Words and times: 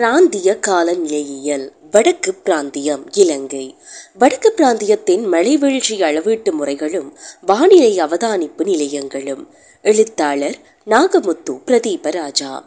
பிராந்திய 0.00 0.58
காலநிலையியல் 0.66 1.72
வடக்கு 1.90 2.34
பிராந்தியம் 2.44 3.06
இலங்கை. 3.12 3.78
வடக்கு 4.14 4.54
பிராந்தியத்தின் 4.56 5.26
மழைவீழ்ச்சி 5.26 6.02
அளவீட்டு 6.02 6.52
முறைகளும் 6.52 7.18
வானிலை 7.40 7.98
அவதானிப்பு 7.98 8.64
நிலையங்களும். 8.64 9.48
எழுத்தாளர் 9.82 10.56
நாகமுத்து 10.86 11.60
பிரதீபராஜா. 11.66 12.64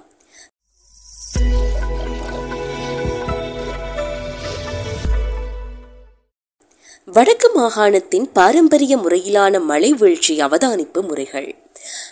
வடக்கு 7.06 7.52
மாகாணத்தின் 7.56 8.30
பாரம்பரிய 8.34 8.98
முறையிலான 8.98 9.64
மழை 9.64 9.94
வீழ்ச்சி 9.94 10.42
அவதானிப்பு 10.42 11.08
முறைகள். 11.08 11.63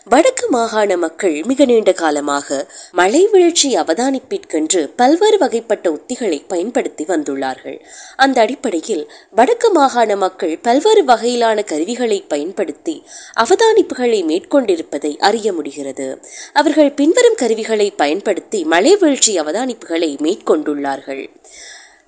வடக்கு 0.09 0.47
மாகாண 0.49 0.97
மக்கள் 0.97 1.43
மிக 1.43 1.65
நீண்ட 1.65 1.91
காலமாக 1.91 2.67
மழை 2.91 3.27
வீழ்ச்சி 3.31 3.75
அவதானிப்பிற்கென்று 3.77 4.89
பல்வேறு 4.95 5.37
வகைப்பட்ட 5.37 5.89
உத்திகளை 5.89 6.41
பயன்படுத்தி 6.47 7.03
வந்துள்ளார்கள். 7.03 7.77
அந்த 8.15 8.41
அடிப்படையில் 8.41 9.11
வடக்கு 9.31 9.71
மாகாண 9.71 10.15
மக்கள் 10.15 10.57
பல்வேறு 10.57 11.03
வகையிலான 11.03 11.63
கருவிகளை 11.63 12.25
பயன்படுத்தி 12.27 13.03
அவதானிப்புகளை 13.35 14.21
மேற்கொண்டிருப்பதை 14.25 15.17
அறிய 15.17 15.53
முடிகிறது. 15.53 16.19
அவர்கள் 16.53 16.91
பின்வரும் 16.91 17.35
கருவிகளை 17.35 17.91
பயன்படுத்தி 17.91 18.63
மழை 18.63 18.95
வீழ்ச்சி 18.95 19.39
அவதானிப்புகளை 19.41 20.11
மேற்கொண்டுள்ளார்கள். 20.17 21.29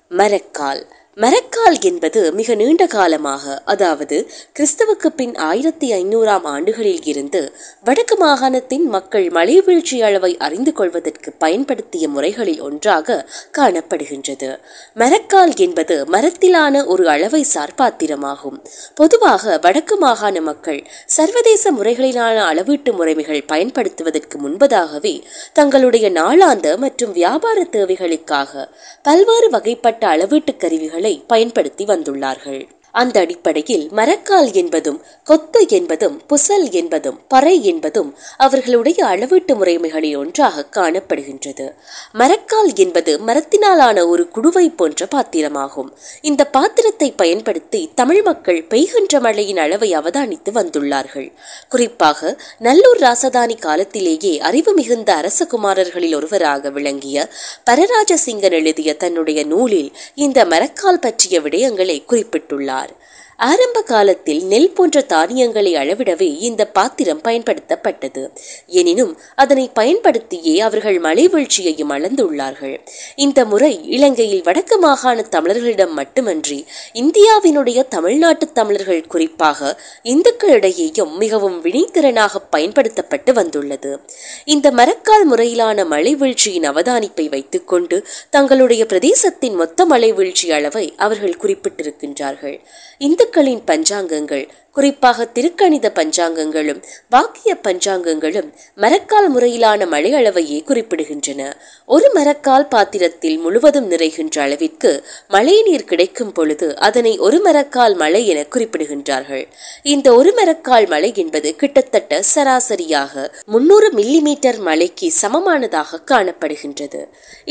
மரக்கால் 0.08 0.86
மரக்கால் 1.16 1.76
என்பது 1.80 2.20
மிக 2.32 2.54
நீண்ட 2.54 2.86
காலமாக 2.86 3.62
அதாவது 3.64 4.16
கிறிஸ்தவுக்கு 4.56 5.08
பின் 5.16 5.34
ஆயிரத்தி 5.40 5.88
ஐநூறாம் 5.92 6.46
ஆண்டுகளில் 6.46 7.04
இருந்து 7.04 7.52
வடக்கு 7.84 8.16
மாகாணத்தின் 8.16 8.86
மக்கள் 8.86 9.30
மழை 9.30 9.54
வீழ்ச்சி 9.60 10.02
அளவை 10.02 10.30
அறிந்து 10.36 10.72
கொள்வதற்கு 10.72 11.32
பயன்படுத்திய 11.38 12.08
முறைகளில் 12.08 12.60
ஒன்றாக 12.60 13.18
காணப்படுகின்றது. 13.58 14.48
மரக்கால் 14.94 15.54
என்பது 15.56 15.98
மரத்திலான 16.06 16.84
ஒரு 16.86 17.06
அளவை 17.08 17.42
சார் 17.44 17.74
பாத்திரமாகும் 17.76 18.58
பொதுவாக 18.94 19.58
வடக்கு 19.58 19.98
மாகாண 19.98 20.40
மக்கள் 20.40 20.82
சர்வதேச 21.06 21.72
முறைகளிலான 21.72 22.36
அளவீட்டு 22.44 22.92
முறைமைகள் 22.92 23.42
பயன்படுத்துவதற்கு 23.46 24.38
முன்பதாகவே 24.38 25.14
தங்களுடைய 25.52 26.10
நாளாந்த 26.10 26.76
மற்றும் 26.78 27.12
வியாபார 27.12 27.66
தேவைகளுக்காக 27.70 28.68
பல்வேறு 29.02 29.50
வகைப்பட்ட 29.50 30.04
அளவீட்டு 30.06 30.52
கருவிகள் 30.56 31.02
பயன்படுத்தி 31.26 31.84
வந்துள்ளார்கள். 31.84 32.68
அந்த 33.00 33.16
அடிப்படையில் 33.20 33.84
மரக்கால் 33.92 34.50
என்பதும் 34.52 34.98
கொத்து 35.24 35.60
என்பதும் 35.68 36.16
புசல் 36.28 36.66
என்பதும் 36.80 37.18
பறை 37.28 37.54
என்பதும் 37.64 38.10
அவர்களுடைய 38.36 39.00
அளவீட்டு 39.06 39.54
முறைமைகளில் 39.54 40.16
ஒன்றாக 40.16 40.66
காணப்படுகின்றது. 40.76 41.66
மரக்கால் 42.12 42.70
என்பது 42.74 43.12
மரத்தினாலான 43.26 44.06
ஒரு 44.06 44.24
குடுவை 44.34 44.66
போன்ற 44.76 45.08
பாத்திரமாகும். 45.14 45.90
இந்த 46.22 46.42
பாத்திரத்தை 46.46 47.08
பயன்படுத்தி 47.12 47.80
தமிழ் 47.94 48.22
மக்கள் 48.22 48.60
பெய்கின்ற 48.70 49.20
மழையின் 49.20 49.56
அளவை 49.56 49.90
அவதானித்து 49.96 50.52
வந்துள்ளார்கள். 50.54 51.28
குறிப்பாக 51.68 52.36
நல்லூர் 52.58 53.00
ராசதானி 53.00 53.58
காலத்திலேயே 53.58 54.34
அறிவு 54.38 54.72
மிகுந்த 54.72 55.10
அரசகுமாரர்களில் 55.14 56.14
ஒருவராக 56.14 56.70
விளங்கிய 56.70 57.28
பரராஜசிங்கன் 57.70 58.58
எழுதிய 58.60 58.94
தன்னுடைய 58.94 59.40
நூலில் 59.44 59.92
இந்த 60.14 60.44
மரக்கால் 60.44 61.02
பற்றிய 61.06 61.40
விடயங்களை 61.40 61.98
குறிப்பிட்டுள்ளார். 62.10 62.83
God. 62.88 62.96
ஆரம்ப 63.36 63.82
காலத்தில் 63.82 64.44
நெல் 64.44 64.70
போன்ற 64.70 65.00
தானியங்களை 65.00 65.74
அளவிடவே 65.74 66.38
இந்த 66.38 66.66
பாத்திரம் 66.66 67.20
பயன்படுத்தப்பட்டது. 67.24 68.30
எனினும் 68.66 69.18
அதனை 69.34 69.70
பயன்படுத்தியே 69.74 70.60
அவர்கள் 70.60 70.98
மழை 70.98 71.28
வீழ்ச்சியையும் 71.28 71.90
அளந்துள்ளார்கள். 71.90 72.80
இந்த 73.16 73.44
முறை 73.44 73.88
இலங்கையில் 73.88 74.42
வடக்கு 74.42 74.78
மாகாண 74.78 75.24
தமிழர்களிடம் 75.30 75.92
மட்டுமன்றி 75.92 76.64
இந்தியாவினுடைய 76.92 77.88
தமிழ்நாட்டு 77.88 78.52
தமிழர்கள் 78.52 79.06
குறிப்பாக 79.06 79.80
இந்துக்களிடையேயும் 80.04 81.16
மிகவும் 81.16 81.64
வினைத்திறனாக 81.64 82.36
பயன்படுத்தப்பட்டு 82.50 83.32
வந்துள்ளது. 83.32 84.00
இந்த 84.44 84.70
மரக்கால் 84.70 85.30
முறையிலான 85.30 85.86
மழை 85.86 86.14
வீழ்ச்சியின் 86.14 86.70
அவதானிப்பை 86.70 87.28
வைத்துக்கொண்டு 87.28 88.06
தங்களுடைய 88.30 88.86
பிரதேசத்தின் 88.86 89.54
மொத்த 89.54 89.84
மழை 89.84 90.12
வீழ்ச்சி 90.12 90.52
அளவை 90.52 90.94
அவர்கள் 90.96 91.38
குறிப்பிட்டிருக்கின்றார்கள். 91.42 92.60
இந்த 92.98 93.23
இந்துக்களின் 93.24 93.62
பஞ்சாங்கங்கள் 93.70 94.44
குறிப்பாக 94.76 95.24
திருக்கணித 95.34 95.86
பஞ்சாங்கங்களும் 95.98 96.80
வாக்கிய 97.10 97.50
பஞ்சாங்கங்களும் 97.66 98.48
மரக்கால் 98.78 99.28
முறையிலான 99.34 99.86
மழை 99.92 100.10
அளவையே 100.14 100.56
குறிப்பிடுகின்றன. 100.68 101.42
ஒரு 101.88 102.08
மரக்கால் 102.16 102.66
பாத்திரத்தில் 102.68 103.36
முழுவதும் 103.38 103.86
நிறைகின்ற 103.90 104.36
அளவிற்கு 104.44 104.90
மழை 105.28 105.54
நீர் 105.66 105.84
கிடைக்கும் 105.84 106.32
பொழுது 106.32 106.68
அதனை 106.78 107.12
ஒரு 107.18 107.38
மரக்கால் 107.46 107.94
மழை 108.02 108.22
என 108.26 108.42
குறிப்பிடுகின்றார்கள். 108.54 109.44
இந்த 109.84 110.08
ஒரு 110.14 110.32
மரக்கால் 110.40 110.88
மழை 110.88 111.10
என்பது 111.16 111.50
கிட்டத்தட்ட 111.62 112.20
சராசரியாக 112.32 113.28
முன்னூறு 113.46 113.90
மில்லி 114.00 114.20
மீட்டர் 114.20 114.60
மழைக்கு 114.70 115.10
சமமானதாக 115.22 116.02
காணப்படுகின்றது. 116.12 117.02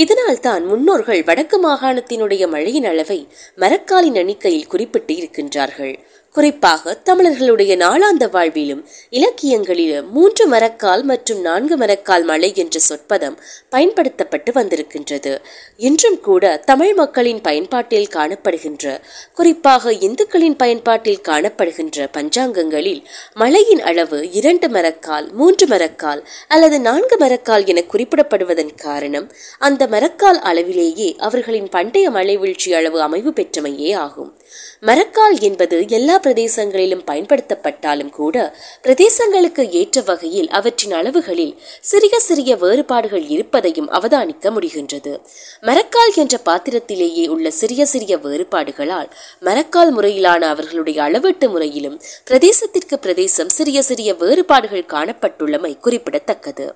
இதனால் 0.03 0.43
தான் 0.49 0.65
முன்னோர்கள் 0.73 1.23
வடக்கு 1.23 1.59
மாகாணத்தினுடைய 1.67 2.43
மழையின் 2.57 2.89
அளவை 2.93 3.19
மரக்காலின் 3.59 4.19
எண்ணிக்கையில் 4.23 4.69
குறிப்பிட்டு 4.75 5.15
இருக்கின்றார் 5.21 5.62
இருக்கின்றார்கள் 5.63 5.93
குறிப்பாக 6.35 6.93
தமிழர்களுடைய 6.93 7.75
நாளாந்த 7.75 8.25
வாழ்விலும் 8.29 8.79
இலக்கியங்களிலும் 9.09 10.07
மூன்று 10.09 10.47
மரக்கால் 10.47 11.03
மற்றும் 11.03 11.41
நான்கு 11.41 11.75
மரக்கால் 11.77 12.23
மலை 12.23 12.49
என்ற 12.55 12.79
சொற்பதம் 12.79 13.35
பயன்படுத்தப்பட்டு 13.69 14.51
வந்திருக்கின்றது. 14.53 15.33
இன்றும் 15.77 16.19
கூட 16.19 16.57
தமிழ் 16.57 16.93
மக்களின் 16.93 17.41
பயன்பாட்டில் 17.41 18.09
காணப்படுகின்ற 18.13 18.95
குறிப்பாக 19.33 19.93
இந்துக்களின் 20.07 20.55
பயன்பாட்டில் 20.55 21.21
காணப்படுகின்ற 21.21 22.07
பஞ்சாங்கங்களில் 22.17 23.01
மழையின் 23.33 23.81
அளவு 23.81 24.31
இரண்டு 24.31 24.69
மரக்கால் 24.69 25.31
மூன்று 25.31 25.67
மரக்கால் 25.67 26.23
அல்லது 26.47 26.79
நான்கு 26.79 27.17
மரக்கால் 27.17 27.65
என 27.65 27.83
குறிப்பிடப்படுவதன் 27.93 28.75
காரணம் 28.75 29.29
அந்த 29.59 29.87
மரக்கால் 29.87 30.41
அளவிலேயே 30.41 31.15
அவர்களின் 31.17 31.69
பண்டைய 31.69 32.09
மழை 32.09 32.37
வீழ்ச்சி 32.37 32.73
அளவு 32.73 33.01
அமைவு 33.01 33.31
பெற்றமையே 33.31 33.95
ஆகும். 33.95 34.33
மரக்கால் 34.81 35.39
என்பது 35.39 35.77
எல்லா 35.87 36.19
பிரதேசங்களிலும் 36.25 37.03
பயன்படுத்தப்பட்டாலும் 37.09 38.09
கூட 38.09 38.55
பிரதேசங்களுக்கு 38.83 39.69
ஏற்ற 39.69 40.01
வகையில் 40.01 40.49
அவற்றின் 40.49 40.91
அளவுகளில் 40.91 41.53
சிறிய 41.81 42.19
சிறிய 42.19 42.55
வேறுபாடுகள் 42.55 43.25
இருப்பதையும் 43.27 43.89
அவதானிக்க 43.91 44.51
முடிகின்றது. 44.55 45.13
மரக்கால் 45.61 46.13
என்ற 46.15 46.37
பாத்திரத்திலேயே 46.37 47.27
உள்ள 47.27 47.51
சிறிய 47.51 47.85
சிறிய 47.85 48.17
வேறுபாடுகளால் 48.17 49.09
மரக்கால் 49.41 49.91
முறையிலான 49.97 50.41
அவர்களுடைய 50.53 51.03
அளவீட்டு 51.03 51.49
முறையிலும் 51.49 52.01
பிரதேசத்திற்கு 52.31 52.97
பிரதேசம் 53.01 53.49
சிறிய 53.49 53.81
சிறிய 53.81 54.13
வேறுபாடுகள் 54.13 54.85
காணப்பட்டுள்ளமை 54.93 55.73
குறிப்பிடத்தக்கது. 55.79 56.67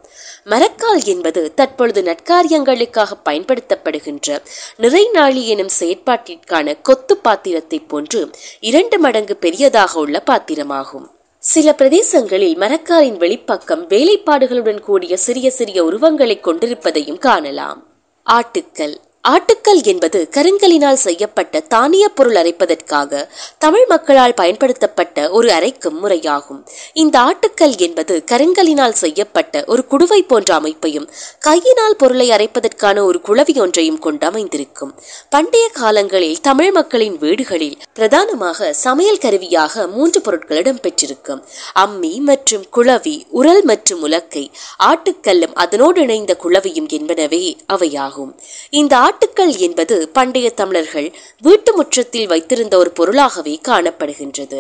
மரக்கால் 0.46 1.04
என்பது 1.04 1.54
தற்பொழுது 1.54 2.02
நற்காரியங்களுக்காக 2.02 3.12
பயன்படுத்தப்படுகின்ற 3.30 4.40
நிறைநாளி 4.82 5.44
எனும் 5.54 5.74
செயற்பாட்டிற்கான 5.80 6.76
கொத்து 6.82 7.18
பாத்திரத்தை 7.18 7.80
போன்று 7.88 8.22
இரண்டு 8.60 9.00
மடங்கு 9.00 9.37
பெரியதாக 9.40 10.00
உள்ள 10.00 10.24
பாத்திரமாகும். 10.26 11.08
சில 11.40 11.76
பிரதேசங்களில் 11.78 12.58
மரக்காரின் 12.58 13.18
வெளிப்பக்கம் 13.18 13.88
வேலைப்பாடுகளுடன் 13.88 14.80
கூடிய 14.80 15.18
சிறிய 15.18 15.52
சிறிய 15.52 15.84
உருவங்களை 15.84 16.40
கொண்டிருப்பதையும் 16.40 17.18
காணலாம். 17.18 17.84
ஆட்டுக்கல். 18.30 18.98
ஆட்டுக்கல் 19.32 19.80
என்பது 19.92 20.20
கருங்கலினால் 20.36 21.00
செய்யப்பட்ட 21.06 21.60
தானிய 21.74 22.06
பொருள் 22.10 22.38
அரைப்பதற்காக 22.42 23.22
தமிழ் 23.58 23.86
மக்களால் 23.88 24.34
பயன்படுத்தப்பட்ட 24.34 25.30
ஒரு 25.30 25.48
அரைக்கும் 25.50 25.98
முறையாகும். 26.04 26.60
இந்த 26.94 27.16
ஆட்டுக்கல் 27.20 27.76
என்பது 27.78 28.16
கருங்கலினால் 28.32 28.96
செய்யப்பட்ட 29.02 29.64
ஒரு 29.66 29.84
குடுவை 29.92 30.20
போன்ற 30.28 30.52
அமைப்பையும் 30.56 31.08
கையினால் 31.40 31.96
பொருளை 31.96 32.28
அரைப்பதற்கான 32.30 33.04
ஒரு 33.06 33.22
குளவி 33.22 33.56
ஒன்றையும் 33.60 34.00
கொண்டு 34.00 34.26
அமைந்திருக்கும். 34.28 34.94
பண்டைய 35.30 35.66
காலங்களில் 35.80 36.38
தமிழ் 36.42 36.72
மக்களின் 36.72 37.18
வீடுகளில் 37.18 37.78
பிரதானமாக 37.94 38.72
சமையல் 38.84 39.22
கருவியாக 39.26 39.88
மூன்று 39.88 40.22
பொருட்கள் 40.22 40.62
இடம்பெற்றிருக்கும். 40.64 41.44
அம்மி 41.74 42.14
மற்றும் 42.30 42.66
குளவி 42.72 43.16
உரல் 43.30 43.64
மற்றும் 43.64 44.04
உலக்கை 44.10 44.46
ஆட்டுக்கல்லும் 44.92 45.58
அதனோடு 45.66 46.02
இணைந்த 46.02 46.38
குளவியும் 46.46 46.90
என்பனவே 47.00 47.44
அவையாகும். 47.76 48.34
இந்த 48.70 48.94
ஆட்டு 48.98 49.16
ஆட்டுக்கள் 49.18 49.58
என்பது 49.58 49.96
பண்டைய 50.10 50.50
தமிழர்கள் 50.50 51.08
வீட்டு 51.42 51.76
முற்றத்தில் 51.76 52.28
வைத்திருந்த 52.28 52.78
ஒரு 52.78 52.92
பொருளாகவே 52.92 53.60
காணப்படுகின்றது. 53.68 54.60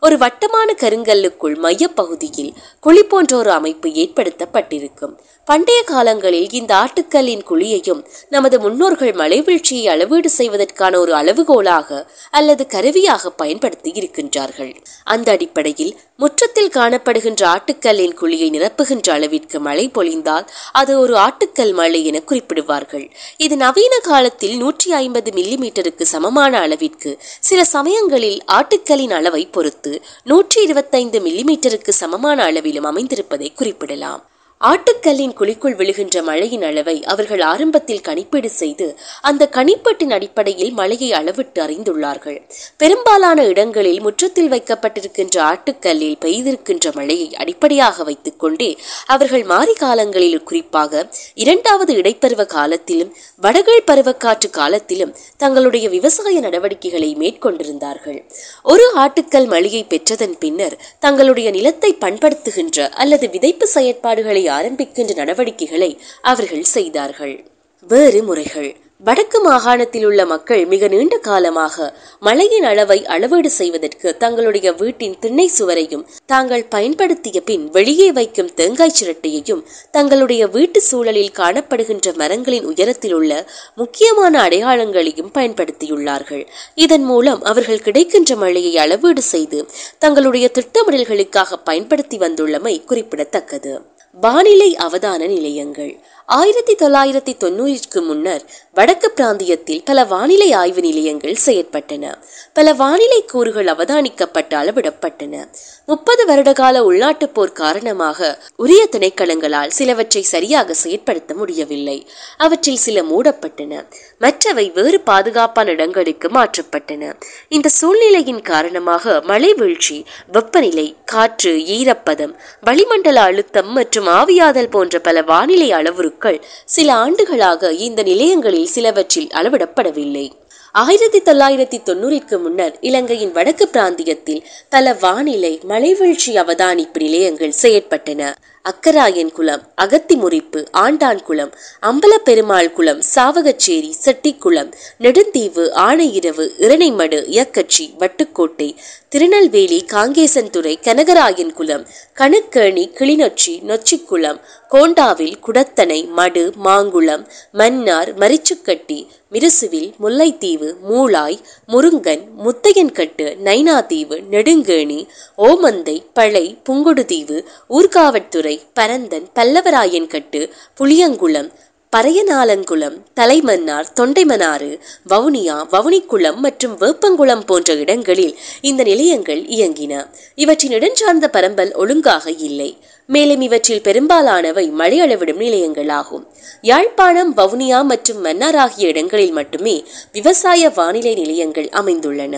ஒரு 0.00 0.18
வட்டமான 0.18 0.74
கருங்கல்லுக்குள் 0.80 1.54
மையப்பகுதியில் 1.64 2.50
குழி 2.80 3.02
போன்ற 3.02 3.36
ஒரு 3.36 3.50
அமைப்பு 3.50 3.88
ஏற்படுத்தப்பட்டிருக்கும். 3.88 5.14
பண்டைய 5.44 5.82
காலங்களில் 5.82 6.50
இந்த 6.50 6.72
ஆட்டுக்கல்லின் 6.74 7.42
குழியையும் 7.50 8.04
நமது 8.28 8.60
முன்னோர்கள் 8.60 9.12
மலைவீழ்ச்சியை 9.12 9.88
அளவீடு 9.88 10.30
செய்வதற்கான 10.30 10.98
ஒரு 10.98 11.12
அளவுகோலாக 11.12 12.06
அல்லது 12.30 12.66
கருவியாக 12.66 13.30
பயன்படுத்தி 13.30 13.92
இருக்கின்றார்கள். 13.92 14.74
அந்த 15.04 15.30
அடிப்படையில் 15.32 15.92
முற்றத்தில் 16.22 16.72
காணப்படுகின்ற 16.76 17.42
ஆட்டுக்கல்லின் 17.54 18.14
குழியை 18.20 18.46
நிரப்புகின்ற 18.54 19.08
அளவிற்கு 19.16 19.58
மழை 19.66 19.84
பொழிந்தால் 19.96 20.46
அது 20.72 20.92
ஒரு 21.00 21.14
ஆட்டுக்கல் 21.16 21.70
மழை 21.80 22.00
என 22.10 22.22
குறிப்பிடுவார்கள். 22.30 23.04
இது 23.36 23.56
நவீன 23.56 23.94
காலத்தில் 24.08 24.56
நூற்றி 24.56 24.88
ஐம்பது 24.92 25.32
மில்லிமீட்டருக்கு 25.36 26.06
சமமான 26.14 26.52
அளவிற்கு 26.60 27.12
சில 27.48 27.64
சமயங்களில் 27.74 28.40
ஆட்டுக்கல்லின் 28.56 29.14
அளவை 29.18 29.44
பொறுத்து 29.46 29.92
நூற்றி 30.24 30.58
இருபத்தைந்து 30.62 31.20
மில்லிமீட்டருக்கு 31.20 31.94
சமமான 32.02 32.42
அளவிலும் 32.44 32.90
அமைந்திருப்பதை 32.92 33.50
குறிப்பிடலாம். 33.54 34.24
ஆட்டுக்கல்லின் 34.60 35.34
குழிக்குள் 35.38 35.76
விழுகின்ற 35.76 36.22
மழையின் 36.22 36.62
அளவை 36.62 36.94
அவர்கள் 37.04 37.40
ஆரம்பத்தில் 37.40 38.00
கணிப்பீடு 38.00 38.46
செய்து 38.46 38.86
அந்த 39.20 39.48
கணிப்பட்டின் 39.56 40.10
அடிப்படையில் 40.10 40.72
மழையை 40.72 41.12
அளவிட்டு 41.12 41.60
அறிந்துள்ளார்கள். 41.66 42.38
பெரும்பாலான 42.76 43.44
இடங்களில் 43.44 44.00
முற்றத்தில் 44.00 44.48
வைக்கப்பட்டிருக்கின்ற 44.48 45.36
ஆட்டுக்கல்லில் 45.50 46.16
பெய்திருக்கின்ற 46.24 46.92
மழையை 46.94 47.28
அடிப்படையாக 47.34 48.04
வைத்துக் 48.04 48.38
கொண்டே 48.38 48.78
அவர்கள் 49.06 49.44
மாறி 49.44 49.72
காலங்களில் 49.72 50.42
குறிப்பாக 50.42 51.06
இரண்டாவது 51.34 51.94
இடைப்பருவ 51.94 52.46
காலத்திலும் 52.46 53.14
வடகழ் 53.36 53.86
பருவக்காற்று 53.86 54.50
காலத்திலும் 54.50 55.14
தங்களுடைய 55.36 55.88
விவசாய 55.88 56.40
நடவடிக்கைகளை 56.40 57.12
மேற்கொண்டிருந்தார்கள். 57.14 58.18
ஒரு 58.64 58.92
ஆட்டுக்கல் 58.96 59.46
மழையை 59.46 59.84
பெற்றதன் 59.84 60.36
பின்னர் 60.38 60.78
தங்களுடைய 60.98 61.50
நிலத்தை 61.50 61.92
பண்படுத்துகின்ற 62.00 62.88
அல்லது 62.88 63.26
விதைப்பு 63.26 63.68
செயற்பாடுகளை 63.74 64.46
ஆரம்பிக்கின்ற 64.48 65.14
நடவடிக்கைகளை 65.14 66.00
அவர்கள் 66.22 66.62
செய்தார்கள். 66.62 67.44
வேறு 67.88 68.22
முறைகள். 68.22 68.76
வடக்கு 69.04 69.40
மாகாணத்தில் 69.40 70.04
உள்ள 70.04 70.26
மக்கள் 70.26 70.66
மிக 70.66 70.88
நீண்ட 70.88 71.18
காலமாக 71.18 71.96
மழையின் 72.20 72.64
அளவை 72.64 73.06
அளவீடு 73.06 73.50
செய்வதற்கு 73.50 74.16
தங்களுடைய 74.16 74.72
வீட்டின் 74.72 75.18
திண்ணை 75.20 75.50
சுவரையும் 75.58 76.04
தாங்கள் 76.26 76.64
பயன்படுத்திய 76.64 77.40
பின் 77.40 77.70
வெளியே 77.70 78.12
வைக்கும் 78.12 78.54
தேங்காய் 78.54 78.94
சிரட்டையையும் 79.00 79.64
தங்களுடைய 79.90 80.46
வீட்டு 80.46 80.80
சூழலில் 80.80 81.32
காணப்படுகின்ற 81.36 82.14
மரங்களின் 82.14 82.64
உயரத்தில் 82.64 83.12
உள்ள 83.12 83.46
முக்கியமான 83.74 84.42
அடையாளங்களையும் 84.42 85.32
பயன்படுத்தியுள்ளார்கள். 85.34 86.46
இதன் 86.74 87.04
மூலம் 87.04 87.42
அவர்கள் 87.42 87.80
கிடைக்கின்ற 87.80 88.36
மழையை 88.36 88.78
அளவீடு 88.78 89.22
செய்து 89.22 89.66
தங்களுடைய 89.98 90.50
திட்டமிடல்களுக்காக 90.52 91.56
பயன்படுத்தி 91.64 92.18
வந்துள்ளமை 92.18 92.84
குறிப்பிடத்தக்கது. 92.84 93.96
வானிலை 94.20 94.74
அவதான 94.74 95.18
நிலையங்கள். 95.18 95.98
ஆயிரத்தி 96.28 96.74
தொள்ளாயிரத்தி 96.74 97.32
தொண்ணூறிற்கு 97.42 98.00
முன்னர் 98.00 98.42
வடக்கு 98.72 99.10
பிராந்தியத்தில் 99.10 99.84
பல 99.84 100.04
வானிலை 100.04 100.52
ஆய்வு 100.52 100.80
நிலையங்கள் 100.80 101.36
செயற்பட்டன. 101.46 102.14
பல 102.52 102.72
வானிலை 102.72 103.24
கூறுகள் 103.24 103.64
அவதானிக்கப்பட்டு 103.64 104.54
அளவிடப்பட்டன 104.54 105.48
முப்பது 105.86 106.26
வருடகால 106.26 106.78
உள்நாட்டுப் 106.78 107.34
போர் 107.34 107.52
காரணமாக 107.52 108.38
உரிய 108.56 108.88
திணைக்களங்களால் 108.92 109.68
சிலவற்றை 109.68 110.22
சரியாக 110.22 110.74
செயற்படுத்த 110.84 111.34
முடியவில்லை. 111.34 112.06
அவற்றில் 112.36 112.76
சில 112.76 113.02
மூடப்பட்டன. 113.02 113.86
மற்றவை 114.18 114.70
வேறு 114.70 115.00
பாதுகாப்பான 115.00 115.70
இடங்களுக்கு 115.70 116.28
மாற்றப்பட்டன. 116.28 117.14
இந்த 117.48 117.68
சூழ்நிலையின் 117.68 118.42
காரணமாக 118.42 119.20
மழை 119.24 119.54
வீழ்ச்சி 119.54 120.04
வெப்பநிலை 120.32 120.96
காற்று 121.04 121.54
ஈரப்பதம் 121.54 122.34
வளிமண்டல 122.60 123.20
அழுத்தம் 123.20 123.72
மற்றும் 123.72 124.06
ஆவியாதல் 124.06 124.70
போன்ற 124.70 124.98
பல 124.98 125.22
வானிலை 125.22 125.70
அளவுருக்கள் 125.70 126.16
சில 126.64 126.94
ஆண்டுகளாக 126.94 127.72
இந்த 127.72 128.02
நிலையங்களில் 128.02 128.66
சிலவற்றில் 128.66 129.28
அளவிடப்படவில்லை. 129.34 130.30
ஆயிரத்தி 130.72 131.20
தொள்ளாயிரத்தி 131.20 131.80
தொண்ணூறிற்கு 131.84 132.40
முன்னர் 132.40 132.76
இலங்கையின் 132.80 133.32
வடக்கு 133.32 133.68
பிராந்தியத்தில் 133.68 134.46
பல 134.68 134.96
வானிலை 135.00 135.60
மலைவீழ்ச்சி 135.62 136.36
அவதானிப்பு 136.36 136.98
நிலையங்கள் 136.98 137.52
செயற்பட்டன. 137.62 138.34
அக்கராயன் 138.68 139.30
குளம் 139.30 139.62
அகத்தி 139.78 140.14
முறிப்பு 140.16 140.60
ஆண்டான் 140.78 141.20
குளம் 141.22 141.52
அம்பலப்பெருமாள் 141.82 142.70
குளம் 142.72 143.00
சாவகச்சேரி 143.08 143.90
செட்டிக்குளம் 143.96 144.70
நெடுந்தீவு 144.98 145.64
ஆணையிரவு 145.82 146.46
இரணைமடு 146.58 147.18
இயக்கச்சி 147.28 147.84
வட்டுக்கோட்டை 147.98 148.68
திருநெல்வேலி 149.08 149.78
காங்கேசன்துறை 149.92 150.74
கனகராயன் 150.80 151.54
குளம் 151.54 151.84
கணுக்கேணி 152.18 152.84
கிளிநொச்சி 152.98 153.54
நொச்சிக்குளம் 153.62 154.40
கோண்டாவில் 154.70 155.38
குடத்தனை 155.40 156.00
மடு 156.12 156.44
மாங்குளம் 156.64 157.24
மன்னார் 157.54 158.10
மரிச்சுக்கட்டி 158.18 158.98
மிருசுவில் 159.32 159.88
முல்லைத்தீவு 160.00 160.68
மூளாய் 160.90 161.38
முருங்கன் 161.66 162.22
முத்தையன்கட்டு 162.44 163.26
நைனாதீவு 163.44 164.16
நெடுங்கேணி 164.30 165.00
ஓமந்தை 165.38 165.96
பளை 166.12 166.58
புங்குடுதீவு 166.68 167.38
ஊர்காவட்துறை 167.68 168.60
பரந்தன் 168.72 169.26
பல்லவராயன்கட்டு 169.34 170.50
புளியங்குளம் 170.80 171.50
பறையநாளங்குளம் 171.92 172.96
தலைமன்னார் 173.20 173.86
தொண்டைமனாறு 174.00 174.70
வவுனியா 175.08 175.56
வவுனிக்குளம் 175.70 176.36
மற்றும் 176.36 176.74
வேப்பங்குளம் 176.78 177.44
போன்ற 177.46 177.74
இடங்களில் 177.74 178.34
இந்த 178.60 178.82
நிலையங்கள் 178.82 179.42
இயங்கின. 179.44 179.92
இவற்றின் 180.34 180.72
இடஞ்சார்ந்த 180.72 181.28
பரம்பல் 181.32 181.72
ஒழுங்காக 181.74 182.30
இல்லை. 182.30 182.76
மேலும் 183.10 183.40
இவற்றில் 183.40 183.82
பெரும்பாலானவை 183.82 184.64
மழை 184.70 185.00
அளவிடும் 185.00 185.40
நிலையங்களாகும். 185.42 186.24
யாழ்ப்பாணம் 186.60 187.36
வவுனியா 187.36 187.84
மற்றும் 187.84 188.20
மன்னார் 188.20 188.56
ஆகிய 188.56 188.88
இடங்களில் 188.88 189.32
மட்டுமே 189.32 189.84
விவசாய 190.12 190.70
வானிலை 190.70 191.14
நிலையங்கள் 191.14 191.68
அமைந்துள்ளன. 191.72 192.36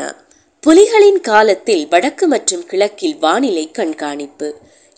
புலிகளின் 0.67 1.20
காலத்தில் 1.20 1.87
வடக்கு 1.90 2.26
மற்றும் 2.26 2.67
கிழக்கில் 2.67 3.17
வானிலை 3.20 3.70
கண்காணிப்பு. 3.70 4.49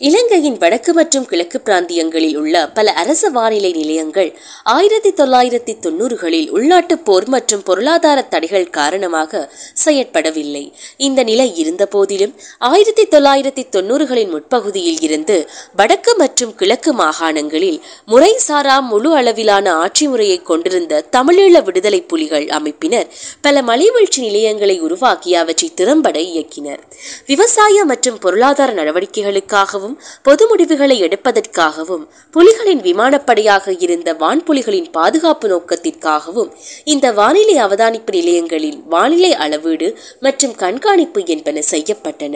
இலங்கையின் 0.07 0.57
வடக்கு 0.61 0.91
மற்றும் 0.93 1.25
கிழக்கு 1.25 1.57
பிராந்தியங்களில் 1.65 2.37
உள்ள 2.37 2.55
பல 2.67 2.93
அரச 3.01 3.29
வானிலை 3.29 3.69
நிலையங்கள் 3.71 4.29
ஆயிரத்தி 4.73 5.11
தொள்ளாயிரத்தி 5.11 5.73
தொண்ணூறுகளில் 5.85 6.49
உள்நாட்டு 6.49 6.95
போர் 6.97 7.27
மற்றும் 7.27 7.63
பொருளாதார 7.63 8.21
தடைகள் 8.23 8.65
காரணமாக 8.69 9.41
செயற்படவில்லை. 9.83 10.63
இந்த 10.97 11.23
நிலை 11.23 11.47
இருந்த 11.55 11.85
போதிலும் 11.85 12.33
ஆயிரத்தி 12.69 13.05
தொள்ளாயிரத்தி 13.13 13.63
தொண்ணூறுகளின் 13.75 14.33
முற்பகுதியில் 14.33 14.99
இருந்து 15.01 15.37
வடக்கு 15.75 16.13
மற்றும் 16.15 16.53
கிழக்கு 16.55 16.93
மாகாணங்களில் 16.93 17.79
முறைசாரா 18.07 18.75
முழு 18.89 19.11
அளவிலான 19.15 19.75
ஆட்சி 19.75 20.07
முறையை 20.07 20.41
கொண்டிருந்த 20.41 21.01
தமிழீழ 21.17 21.63
விடுதலை 21.63 22.01
புலிகள் 22.01 22.49
அமைப்பினர் 22.59 23.09
பல 23.41 23.55
மலைவீழ்ச்சி 23.61 24.21
நிலையங்களை 24.27 24.77
உருவாக்கி 24.79 25.33
அவற்றை 25.35 25.71
திறம்பட 25.75 26.19
இயக்கினர். 26.33 26.83
விவசாய 27.31 27.85
மற்றும் 27.93 28.19
பொருளாதார 28.19 28.69
நடவடிக்கைகளுக்காகவும் 28.81 29.91
பொது 30.21 30.47
முடிவுகளை 30.47 30.97
எடுப்பதற்காகவும் 30.99 32.03
புலிகளின் 32.33 32.81
விமானப்படையாக 32.81 33.75
இருந்த 33.79 34.13
வான்புலிகளின் 34.13 34.89
பாதுகாப்பு 34.91 35.47
நோக்கத்திற்காகவும் 35.47 36.49
இந்த 36.83 37.11
வானிலை 37.11 37.57
அவதானிப்பு 37.57 38.13
நிலையங்களில் 38.13 38.79
வானிலை 38.85 39.31
அளவீடு 39.35 39.87
மற்றும் 40.19 40.55
கண்காணிப்பு 40.55 41.21
என்பன 41.25 41.61
செய்யப்பட்டன. 41.71 42.35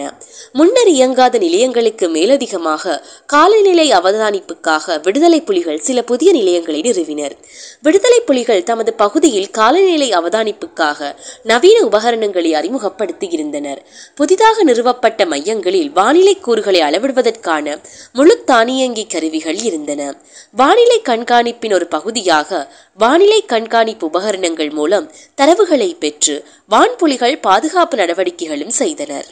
முன்னர் 0.51 0.87
இயங்காத 0.87 1.37
நிலையங்களுக்கு 1.37 2.07
மேலதிகமாக 2.09 3.01
காலநிலை 3.25 3.87
அவதானிப்புக்காக 3.91 5.01
விடுதலை 5.01 5.41
புலிகள் 5.41 5.79
சில 5.79 6.01
புதிய 6.01 6.31
நிலையங்களை 6.31 6.81
நிறுவினர். 6.81 7.35
விடுதலை 7.81 8.19
புலிகள் 8.19 8.63
தமது 8.63 8.93
பகுதியில் 8.93 9.49
காலநிலை 9.49 10.09
அவதானிப்புக்காக 10.11 11.13
நவீன 11.43 11.77
உபகரணங்களை 11.85 12.51
அறிமுகப்படுத்தி 12.55 13.27
இருந்தனர் 13.31 13.81
புதிதாக 14.15 14.63
நிறுவப்பட்ட 14.63 15.25
மையங்களில் 15.25 15.91
வானிலை 15.91 16.35
கூறுகளை 16.39 16.81
அளவிடுவதற்கு 16.81 17.36
செய்வதற்கான 17.37 17.79
முழு 18.13 18.35
தானியங்கி 18.43 19.03
கருவிகள் 19.05 19.59
இருந்தன. 19.67 20.01
வானிலை 20.51 20.99
கண்காணிப்பின் 21.09 21.73
ஒரு 21.73 21.87
பகுதியாக 21.87 22.49
வானிலை 22.97 23.39
கண்காணிப்பு 23.45 24.05
உபகரணங்கள் 24.07 24.71
மூலம் 24.71 25.09
தரவுகளை 25.37 25.89
பெற்று 25.99 26.35
வான்புலிகள் 26.69 27.41
பாதுகாப்பு 27.41 27.97
நடவடிக்கைகளும் 27.97 28.75
செய்தனர். 28.81 29.27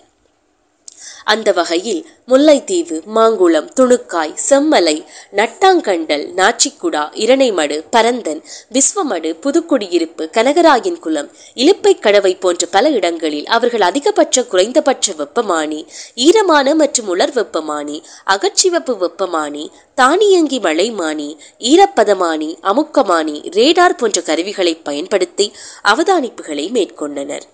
அந்த 1.28 1.50
வகையில் 1.52 2.02
முல்லைத்தீவு 2.30 2.98
மாங்குளம் 3.16 3.70
துணுக்காய் 3.80 4.34
செம்மலை 4.50 4.96
நட்டாங்கண்டல் 5.34 6.26
நாச்சிக்குடா 6.38 7.04
இரணைமடு 7.24 7.78
பரந்தன் 7.90 8.42
விஸ்வமடு 8.74 9.32
புதுக்குடியிருப்பு 9.44 10.24
கனகராயன் 10.38 11.00
குளம் 11.00 11.30
இலுப்பை 11.56 11.94
கடவை 12.00 12.34
போன்ற 12.40 12.66
பல 12.72 12.90
இடங்களில் 12.90 13.48
அவர்கள் 13.48 13.82
அதிகபட்ச 13.82 14.46
குறைந்தபட்ச 14.48 15.16
வெப்பமானி 15.18 15.82
ஈரமான 16.16 16.76
மற்றும் 16.76 17.08
உலர் 17.08 17.36
வெப்பமானி 17.36 17.98
அகச்சிவப்பு 18.28 18.96
வெப்பமானி 19.04 19.66
தானியங்கி 19.96 20.60
மழைமானி 20.60 21.30
ஈரப்பதமானி 21.72 22.50
அமுக்கமானி 22.64 23.38
ரேடார் 23.58 23.98
போன்ற 23.98 24.22
கருவிகளை 24.22 24.74
பயன்படுத்தி 24.84 25.48
அவதானிப்புகளை 25.84 26.66
மேற்கொண்டனர். 26.72 27.46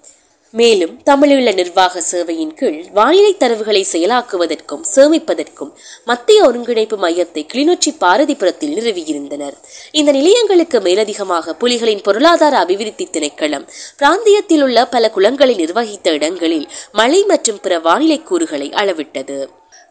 மேலும் 0.54 1.00
தமிழீழ 1.06 1.54
நிர்வாக 1.54 2.02
சேவையின் 2.12 2.54
கீழ் 2.54 2.86
வானிலை 2.94 3.36
தரவுகளை 3.40 3.84
செயலாக்குவதற்கும் 3.92 4.82
சேமிப்பதற்கும் 4.96 5.72
மத்திய 6.06 6.46
ஒருங்கிணைப்பு 6.46 6.98
மையத்தை 6.98 7.44
கிளிநொச்சி 7.54 7.92
பாரதிபுரத்தில் 8.00 8.76
நிறுவியிருந்தனர். 8.78 9.56
இந்த 9.92 10.12
நிலையங்களுக்கு 10.12 10.80
மேலதிகமாக 10.80 11.56
புலிகளின் 11.60 12.04
பொருளாதார 12.04 12.58
அபிவிருத்தி 12.58 13.08
திணைக்களம் 13.12 13.68
பிராந்தியத்தில் 13.98 14.62
உள்ள 14.62 14.88
பல 14.88 15.12
குளங்களை 15.16 15.56
நிர்வகித்த 15.56 16.12
இடங்களில் 16.12 16.68
மழை 16.92 17.24
மற்றும் 17.24 17.60
பிற 17.62 17.80
வானிலை 17.80 18.22
கூறுகளை 18.24 18.70
அளவிட்டது. 18.72 19.40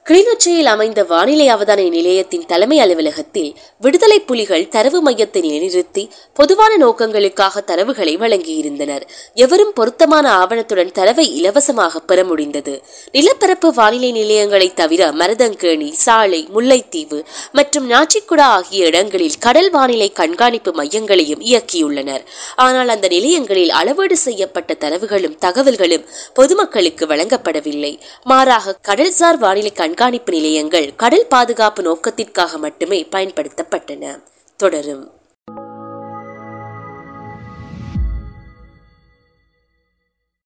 கிளிநொச்சியில் 0.07 0.67
அமைந்த 0.67 1.01
வானிலை 1.05 1.45
அவதான 1.55 1.81
நிலையத்தின் 1.89 2.47
தலைமை 2.47 2.81
அலுவலகத்தில் 2.81 3.51
விடுதலை 3.79 4.21
புலிகள் 4.21 4.69
தரவு 4.69 4.99
மையத்தை 5.03 5.41
நிலைநிறுத்தி 5.43 6.03
பொதுவான 6.33 6.73
நோக்கங்களுக்காக 6.77 7.63
தரவுகளை 7.67 8.15
வழங்கியிருந்தனர். 8.17 9.05
எவரும் 9.35 9.73
பொருத்தமான 9.73 10.27
ஆவணத்துடன் 10.33 10.93
தரவை 10.93 11.27
இலவசமாக 11.37 12.01
பெற 12.01 12.25
முடிந்தது. 12.25 12.75
நிலப்பரப்பு 13.13 13.73
வானிலை 13.73 14.11
நிலையங்களை 14.13 14.69
தவிர 14.75 15.11
மருதங்கேணி 15.13 15.91
சாலை 16.07 16.49
முல்லைத்தீவு 16.55 17.21
மற்றும் 17.53 17.87
நாச்சிக்குடா 17.91 18.49
ஆகிய 18.57 18.87
இடங்களில் 18.87 19.39
கடல் 19.39 19.71
வானிலை 19.71 20.13
கண்காணிப்பு 20.13 20.73
மையங்களையும் 20.73 21.45
இயக்கியுள்ளனர். 21.51 22.25
ஆனால் 22.57 22.89
அந்த 22.89 23.09
நிலையங்களில் 23.09 23.71
அளவீடு 23.71 24.17
செய்யப்பட்ட 24.17 24.79
தரவுகளும் 24.87 25.39
தகவல்களும் 25.47 26.05
பொதுமக்களுக்கு 26.35 27.07
வழங்கப்படவில்லை. 27.07 27.95
மாறாக 28.25 28.77
கடல்சார் 28.91 29.41
வானிலை 29.47 29.75
கண்காணிப்பு 30.01 30.33
நிலையங்கள் 30.33 30.93
கடல் 30.97 31.27
பாதுகாப்பு 31.27 31.83
நோக்கத்திற்காக 31.83 32.59
மட்டுமே 32.59 33.07
பயன்படுத்தப்பட்டன. 33.13 34.23
தொடரும். 34.57 35.20